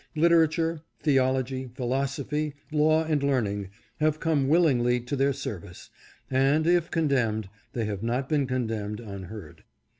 [0.15, 5.91] Literature, theology, philosophy, law and learning have come willingly to their service,
[6.27, 9.63] and, if condemned, they have not been con demned unheard.